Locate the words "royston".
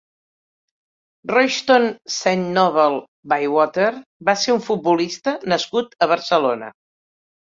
1.31-1.83